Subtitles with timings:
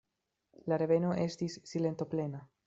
[0.73, 2.43] La reveno estis silentoplena.